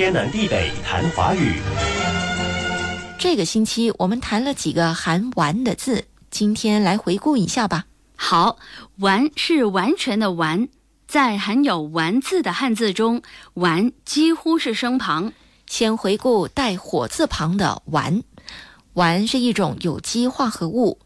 [0.00, 1.60] 天南地北谈华语。
[3.18, 7.84] 这个星期我们谈了几个含“完”的字，今天来回顾一下吧。
[8.16, 8.56] 好
[9.00, 10.66] ，“完”是完全的“完”，
[11.06, 13.20] 在含有“完”字的汉字中
[13.52, 15.34] ，“完”几乎是声旁。
[15.66, 18.22] 先回顾带火字旁的“烷”，
[18.96, 20.98] 烷是一种有机化合物，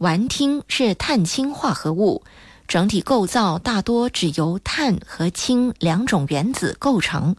[0.00, 2.24] 烷烃是碳氢化合物，
[2.70, 7.34] 整体构造大多只由碳和氢两种原子构成，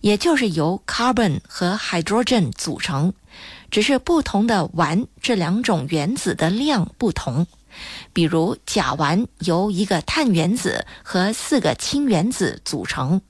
[0.00, 3.12] 也就是由 carbon 和 hydrogen 组成，
[3.70, 7.46] 只是不同的烷这两种原子的量不同。
[8.12, 13.20] 比如甲烷由一个碳原子和四个氢原子组成。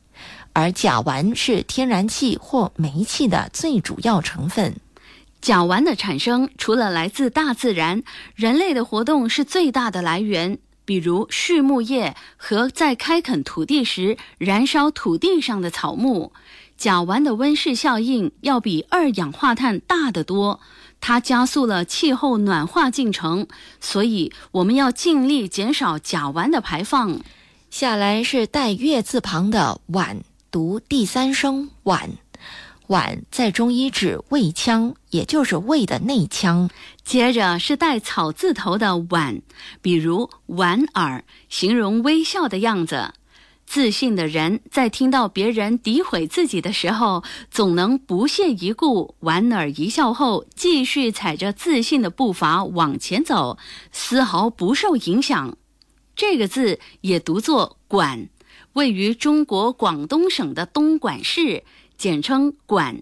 [0.55, 4.74] 而甲烷是天然气或煤气的最主要成分。
[5.43, 8.02] 甲烷的产生除了来自大自然，
[8.34, 10.59] 人类的活动是最大的来源。
[10.84, 16.32] 比如畜牧业和在开垦土地时燃烧土地上的草木，
[16.77, 20.60] 甲烷的温室效应要比二氧化碳大得多，
[21.01, 23.46] 它加速了气候暖化进程。
[23.80, 27.20] 所以我们要尽力减少甲烷的排放。
[27.70, 30.23] 下来是带月字旁的晚。
[30.51, 32.10] 读第三声晚，
[32.93, 36.68] 脘在中医指胃腔，也就是胃的内腔。
[37.02, 39.40] 接着是带草字头的莞，
[39.80, 43.15] 比如莞尔，形容微笑的样子。
[43.65, 53.57] 自信的人在听到别人诋毁自己的时候，总能不屑一顾，莞尔一笑后，继续踩着自信的步伐往前走，
[53.90, 55.57] 丝毫不受影响。
[56.15, 58.29] 这个字也读作管。
[58.74, 61.63] 位于中国广东省的东莞市，
[62.02, 63.00] 简称莞。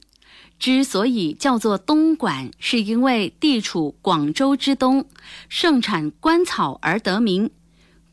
[0.58, 5.06] 之所以叫做东莞，是因为地处广州之东，
[5.48, 7.50] 盛产官草而得名。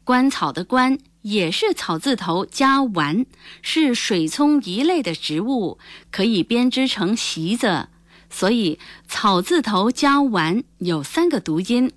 [0.06, 3.26] 官草的官也是草字头加丸，
[3.62, 5.78] 是水葱一类的植物，
[6.10, 7.90] 可以编织成席子。
[8.30, 11.92] 所以草字头加丸有三个读音：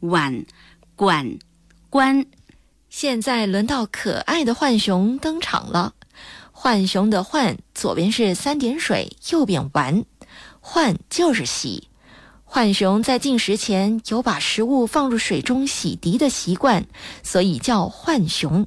[0.00, 0.44] 莞、
[0.94, 1.38] 管、
[1.88, 2.26] 官。
[2.90, 5.94] 现在轮到可爱的浣熊登场了。
[6.64, 10.06] 浣熊的“浣”左边是三点水，右边玩，
[10.62, 11.88] 浣就是洗。
[12.46, 16.86] 浣熊在进食前有把食物放入水中洗涤的习惯，
[17.22, 18.66] 所以叫浣熊。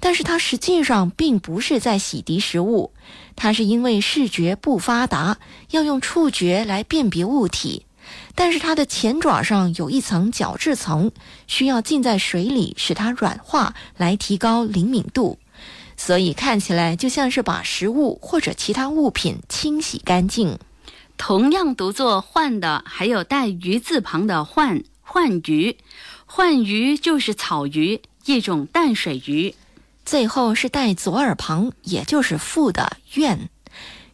[0.00, 2.94] 但是它实际上并不是在洗涤食物，
[3.36, 5.36] 它是因为视觉不发达，
[5.70, 7.84] 要用触觉来辨别物体。
[8.34, 11.12] 但是它的前爪上有一层角质层，
[11.46, 15.38] 需要浸在水里使它软化，来提高灵敏度，
[16.06, 20.58] 所以看起来就像是把食物或者其他物品清洗干净。
[21.16, 25.78] 同样读作“换”的，还有带鱼字旁的“换”，换鱼，
[26.26, 29.54] 换鱼就是草鱼，一种淡水鱼。
[30.04, 33.48] 最后是带左耳旁，也就是“复”的“院”，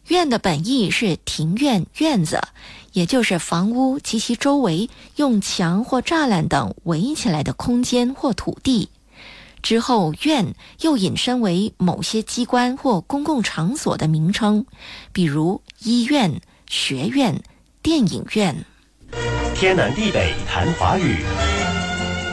[0.07, 2.39] 院的本意是庭院、院子。
[2.93, 8.87] 也就是房屋及其周围用墙或栅栏等围起来的空间或土地。
[9.61, 14.65] 之后，院又引申为某些机关或公共场所的名称，
[15.13, 17.41] 比如医院、学院、
[17.81, 18.65] 电影院。
[19.53, 21.17] 天南地北谈华语。